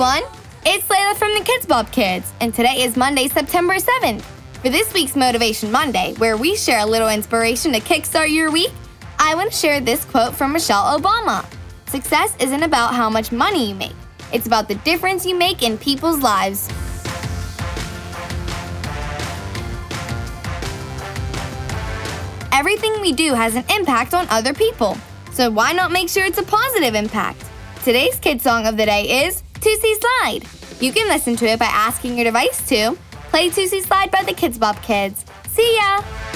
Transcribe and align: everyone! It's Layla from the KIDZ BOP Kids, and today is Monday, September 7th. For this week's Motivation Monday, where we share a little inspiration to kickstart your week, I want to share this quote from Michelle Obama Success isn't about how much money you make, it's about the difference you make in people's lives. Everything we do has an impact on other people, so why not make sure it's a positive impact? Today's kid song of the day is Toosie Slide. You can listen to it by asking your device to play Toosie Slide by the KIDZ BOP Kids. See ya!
everyone! 0.00 0.30
It's 0.64 0.86
Layla 0.86 1.16
from 1.16 1.32
the 1.34 1.40
KIDZ 1.40 1.66
BOP 1.66 1.90
Kids, 1.90 2.32
and 2.40 2.54
today 2.54 2.84
is 2.84 2.96
Monday, 2.96 3.26
September 3.26 3.74
7th. 3.74 4.20
For 4.62 4.68
this 4.68 4.94
week's 4.94 5.16
Motivation 5.16 5.72
Monday, 5.72 6.14
where 6.18 6.36
we 6.36 6.54
share 6.54 6.78
a 6.78 6.86
little 6.86 7.08
inspiration 7.08 7.72
to 7.72 7.80
kickstart 7.80 8.32
your 8.32 8.52
week, 8.52 8.70
I 9.18 9.34
want 9.34 9.50
to 9.50 9.58
share 9.58 9.80
this 9.80 10.04
quote 10.04 10.36
from 10.36 10.52
Michelle 10.52 10.96
Obama 11.00 11.44
Success 11.88 12.36
isn't 12.38 12.62
about 12.62 12.94
how 12.94 13.10
much 13.10 13.32
money 13.32 13.70
you 13.70 13.74
make, 13.74 13.96
it's 14.32 14.46
about 14.46 14.68
the 14.68 14.76
difference 14.76 15.26
you 15.26 15.34
make 15.34 15.64
in 15.64 15.76
people's 15.76 16.20
lives. 16.20 16.68
Everything 22.52 23.00
we 23.00 23.10
do 23.10 23.34
has 23.34 23.56
an 23.56 23.64
impact 23.74 24.14
on 24.14 24.28
other 24.30 24.54
people, 24.54 24.96
so 25.32 25.50
why 25.50 25.72
not 25.72 25.90
make 25.90 26.08
sure 26.08 26.24
it's 26.24 26.38
a 26.38 26.44
positive 26.44 26.94
impact? 26.94 27.44
Today's 27.82 28.20
kid 28.20 28.40
song 28.40 28.64
of 28.66 28.76
the 28.76 28.86
day 28.86 29.24
is 29.26 29.42
Toosie 29.60 29.94
Slide. 30.00 30.44
You 30.80 30.92
can 30.92 31.08
listen 31.08 31.36
to 31.36 31.46
it 31.46 31.58
by 31.58 31.66
asking 31.66 32.16
your 32.16 32.24
device 32.24 32.66
to 32.68 32.96
play 33.30 33.50
Toosie 33.50 33.82
Slide 33.82 34.10
by 34.10 34.22
the 34.22 34.32
KIDZ 34.32 34.58
BOP 34.60 34.80
Kids. 34.82 35.24
See 35.48 35.76
ya! 35.76 36.27